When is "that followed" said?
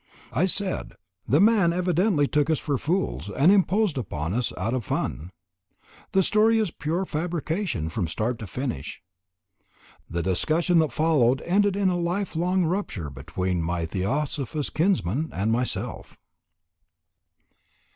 10.79-11.41